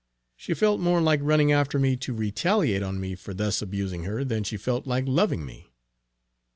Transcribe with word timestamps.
She 0.35 0.55
felt 0.55 0.79
more 0.79 0.99
like 0.99 1.19
running 1.21 1.51
after 1.51 1.77
me 1.77 1.95
to 1.97 2.11
retaliate 2.11 2.81
on 2.81 2.99
me 2.99 3.13
for 3.13 3.35
thus 3.35 3.61
abusing 3.61 4.01
her, 4.05 4.23
than 4.25 4.43
she 4.43 4.57
felt 4.57 4.87
like 4.87 5.05
loving 5.07 5.45
me. 5.45 5.73